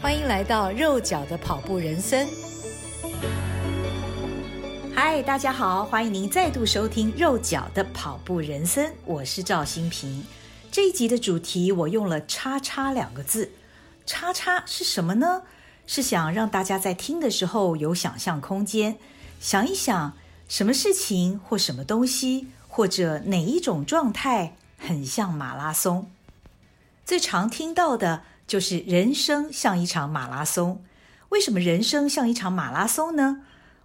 [0.00, 2.28] 欢迎来到肉脚的跑步人生。
[4.94, 10.24] 嗨，大家好，欢迎您再度收听肉脚的跑步人生，我是赵新平。
[10.70, 13.50] 这一集的主题我用了“叉叉”两个字
[14.04, 15.42] ，“叉叉”是什么呢？
[15.86, 18.98] 是想让大家在听的时候有想象空间，
[19.40, 20.12] 想一想
[20.48, 26.10] 什么事情或什么东西，或者哪一种状态很像马拉松。
[27.04, 30.82] 最常听到的就是人生像一场马拉松。
[31.30, 33.42] 为什么人生像一场马拉松呢？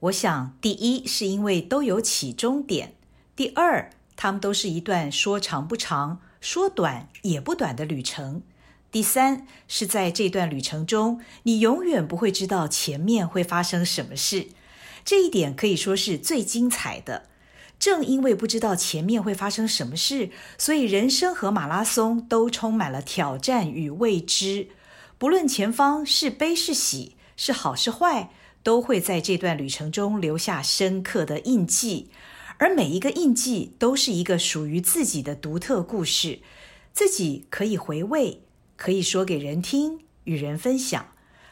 [0.00, 2.94] 我想，第一是因为都有起终点，
[3.34, 8.42] 第二，他们都是一段说长不长，说短也不短的旅程。
[8.92, 14.48] 第三是在这段旅程中，你永远不会知道前面会发生什么事，
[15.04, 17.26] 这一点可以说是最精彩的。
[17.84, 24.68] 正因为不知道前面会发生什么事，所以人生和马拉松都充满了挑战与未知。
[25.18, 28.30] 不论前方是悲是喜，是好是坏，
[28.62, 32.08] 都会在这段旅程中留下深刻的印记。
[32.56, 36.38] 而每一个印记都是一个属于自己的独特故事，
[36.94, 38.40] 自己可以回味。
[38.78, 41.08] 可以说给人听，与人分享。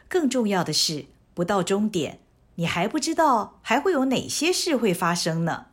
[0.08, 1.04] 更重要的是，
[1.34, 2.20] 不到终点，
[2.54, 5.66] 你还不知道还会有哪些事会发生呢。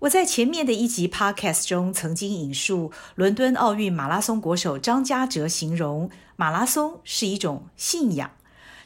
[0.00, 8.30] 我在前面的一集 Podcast 中曾经引述伦敦奥运马拉松国手张家哲形容马拉松是一种信仰，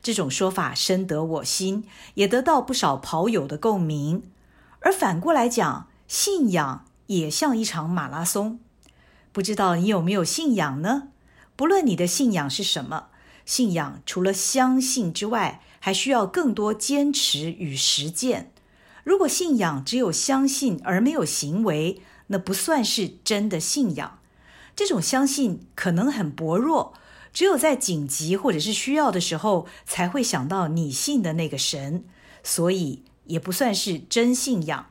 [0.03, 4.23] 这种说法深得我心，也得到不少跑友的共鸣。
[4.81, 8.59] 而反过来讲，信仰也像一场马拉松，
[9.33, 11.09] 不知道你有没有信仰呢？
[11.55, 13.09] 不论你的信仰是什么，
[13.45, 18.52] 信仰除了相信之外，还需要更多坚持与实践。
[19.05, 24.19] 如果信仰只有相信而没有行为，那不算是真的信仰。
[24.75, 26.95] 这种相信可能很薄弱，
[27.33, 32.05] 只有在紧急或者是需要的时候才会想到你信的那个神，
[32.43, 34.87] 所以也不算是真信仰。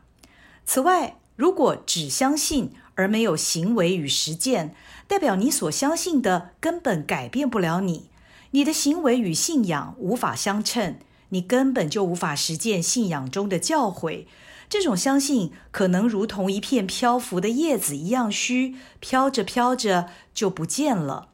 [0.66, 4.76] 此外，如果只相信而没有行为与实践，
[5.08, 8.10] 代表你所相信的根本改变不了你，
[8.52, 10.98] 你的行为与信仰无法相称，
[11.32, 14.26] 你根本就无法实践信仰中的教诲。
[14.70, 21.28] 这种相信可能如同一片漂浮的叶子一样虚，飘着飘着就不见了。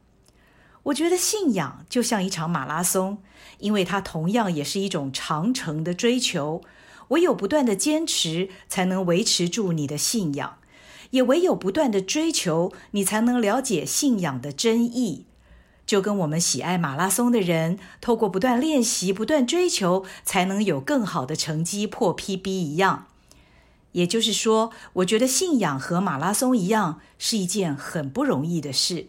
[0.84, 3.20] 我觉得信仰就像一场马拉松，
[3.60, 6.64] 因为它同样也是一种长程的追求，
[7.10, 10.58] 唯有不断的坚持，才能维持住你的信仰。
[11.12, 15.26] 也唯有不断的追求，你才能了解信仰的真意。
[15.88, 23.08] 就跟我们喜爱马拉松的人，透过不断练习、不断追求，才能有更好的成绩破 PB 一样。
[23.94, 29.08] 也就是说，我觉得信仰和马拉松一样，是一件很不容易的事。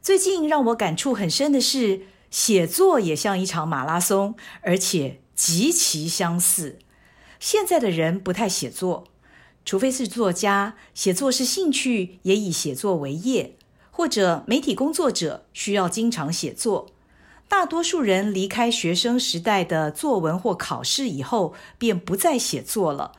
[0.00, 6.78] 最近让我感触很深的是，写作也像一场马拉松，而且极其相似。
[7.40, 9.04] 现在的人不太写作。
[9.64, 13.57] 除非是作家，写作是兴趣，也以写作为业；
[13.98, 16.86] 或者媒体工作者需要经常写作。
[17.48, 23.10] 大多数人离开学生时代的作文或考试以后，便不再写作了。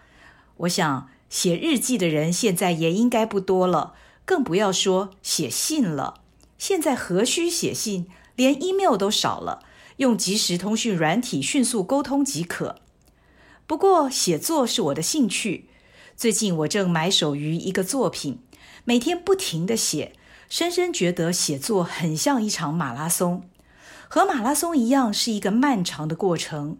[0.55, 6.21] 我想，写日记的人现在也应该不多了，更不要说写信了。
[6.57, 8.07] 现在何须写信，
[8.37, 9.61] 连 email 都少了，
[9.97, 12.77] 用即时通讯软体迅速沟通即可。
[13.67, 15.65] 不过，写作是我的兴趣。
[16.15, 18.39] 最近我正埋首于一个作品，
[18.85, 20.13] 每天不停地写，
[20.49, 23.43] 深深觉得写作很像一场马拉松，
[24.07, 26.79] 和马拉松一样是一个漫长的过程。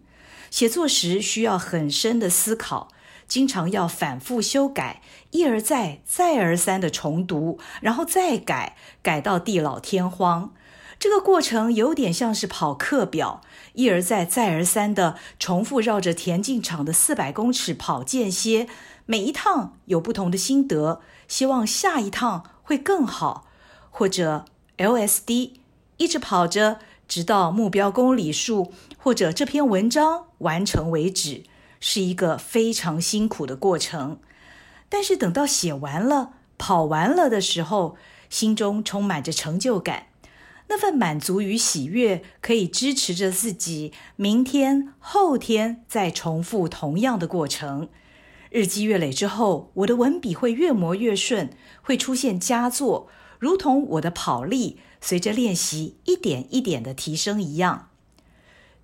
[0.50, 2.88] 写作时需要很深的思考，
[3.28, 10.52] 经常要反复修改，一而再、再而三的重读，然后再改，改到地老天荒。
[10.98, 13.40] 这个过程有点像是跑课表，
[13.74, 18.66] 一而再、再而三的重复绕着田径场的四百公尺跑间歇。
[19.06, 23.46] 每一趟有不同的心得，希望下一趟会更好，
[23.90, 24.46] 或者
[24.78, 25.52] LSD
[25.96, 31.42] 一直跑着，直到目标公里数或者这篇文章完成为止，
[31.80, 34.18] 是一个非常辛苦的过程。
[34.88, 37.96] 但是等到写完了、跑完了的时候，
[38.28, 40.06] 心中充满着成就感，
[40.68, 47.88] 那份满足与喜悦可以支持着自己明天、后天再重复同样的过程。
[48.50, 51.50] 日积月累之后，我的文笔会越磨越顺，
[51.82, 53.08] 会出现佳作，
[53.40, 57.88] 如同我的跑力随着练习一点一点的提升一样。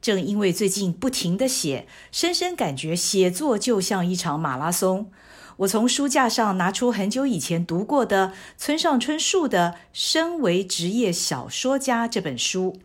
[0.03, 5.11] 正因为最近不停地写，深深感觉写作就像一场马拉松。
[5.59, 12.77] 我从书架上拿出很久以前读过的村上春树的《身为职业小说家》这本书，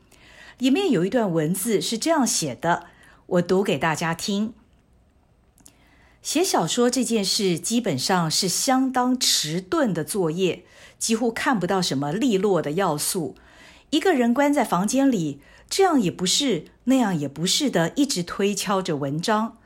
[0.57, 2.85] 里面有一段文字是这样写的，
[3.25, 4.53] 我读给大家听。
[6.21, 10.63] 写小说这件事基本上是相当迟钝的作业，
[10.99, 13.35] 几乎看不到什么利落的要素。
[13.89, 19.57] 一个人关在房间里，这样也不是，那样也不是的，一直推敲着文章，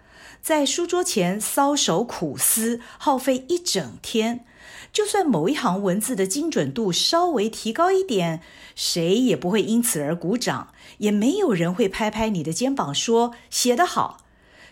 [0.42, 4.46] 在书桌前搔首苦思，耗费一整天。
[4.94, 8.42] 就算某一行文字的精准度稍微提高一点，
[8.76, 10.70] 谁也不会因此而鼓掌，
[11.00, 14.25] 也没有人会拍拍你的肩膀说写得好。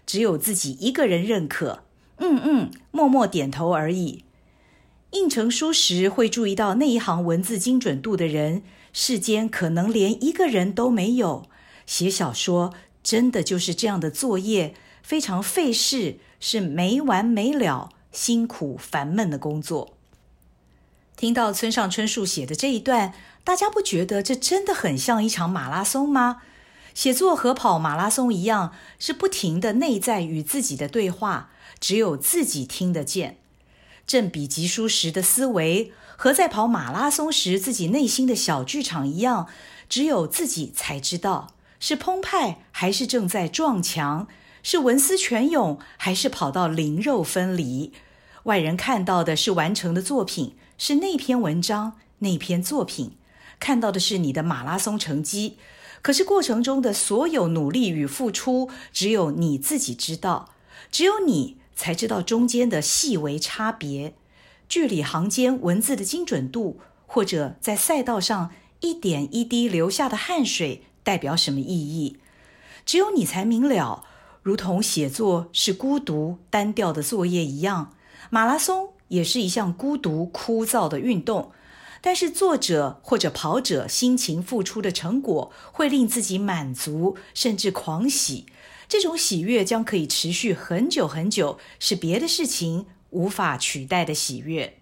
[0.06, 1.84] 只有自己一个人认可，
[2.18, 4.24] 嗯嗯，默默点头而已。
[5.12, 11.48] 印成书时会注意到那一行文字精准度的人，世间可能连一个人都没有。
[11.86, 12.74] 写小说
[13.04, 14.74] 真的就是这样的作业，
[15.04, 19.96] 非常费事，是没完没了、辛苦烦闷的工作。
[21.16, 23.14] 听到村上春树写的这一段，
[23.44, 26.42] 大家不觉得这真的很像一场马拉松吗？
[26.94, 31.50] 写作和跑马拉松一样，是不停的内在与自己的对话，
[31.80, 33.38] 只有自己听得见。
[34.06, 39.48] 正笔疾书时的思维，和在跑马拉松时自己内心的小剧场一样，
[39.88, 44.28] 只有自己才知道，是澎湃还是正在撞墙，
[44.62, 47.94] 是文思泉涌还是跑到灵肉分离。
[48.44, 53.16] 外人看到的是完成的作品，是那篇文章、那篇作品，
[53.60, 55.58] 看到的是你的马拉松成绩。
[56.04, 60.50] 可是过程中的所有努力与付出，只有你自己知道，
[60.92, 64.14] 只有你才知道中间的细微差别，
[64.68, 68.52] 句里行间文字的精准度，或者在赛道上
[68.82, 72.18] 一点一滴流下的汗水代表什么意义，
[72.86, 74.04] 只有你才明了。
[74.42, 77.94] 如同写作是孤独单调的作业一样，
[78.30, 81.54] 马拉松也是一项孤独枯燥的运动。
[82.06, 88.46] 但是作者或者跑者辛勤付出的成果会令自己满足，甚至狂喜。
[88.90, 94.80] 这种喜悦将可以持续很久很久，是别的事情无法取代的喜悦。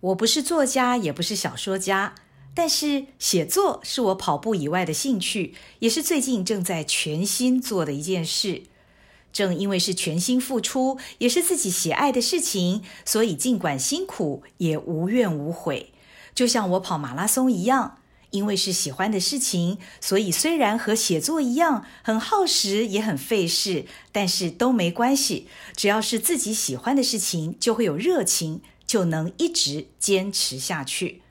[0.00, 2.16] 我不是作家，也不是小说家，
[2.52, 8.64] 但是写作是我跑步以外的兴趣，也是最近正在全心做的一件事。
[9.32, 15.92] 正因为是全心付出，也是自己喜爱的事情，所以尽管辛苦，也无怨无悔。
[16.34, 17.98] 就像我跑马拉松一样，
[18.30, 25.46] 因为是喜欢的事情，所以虽然和写作一样很耗时也很费事，但是都没关系。
[25.76, 31.22] 只要是自己喜欢的事情，就会有热情，就能一直坚持下去。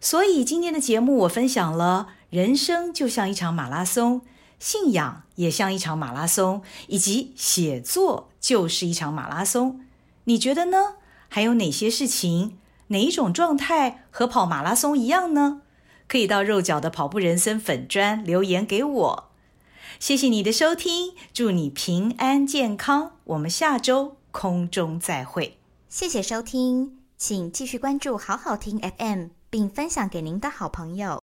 [0.00, 4.22] 所以今天的节目，我分享了人生就像一场马拉松，
[4.58, 9.80] 信仰也像一场马拉松，以及写作就是一场马拉松。
[10.24, 10.94] 你觉得呢？
[11.28, 12.56] 还有哪些事情？
[12.90, 15.62] 哪一种状态和跑马拉松一样呢？
[16.06, 19.30] 可以到肉脚的跑步人生粉砖留言给我。
[20.00, 23.12] 谢谢你的收听，祝你平安健康。
[23.24, 25.58] 我们下周空中再会。
[25.88, 31.20] 谢谢收听，请继续关注好好听 FM，并分享给您的好朋友。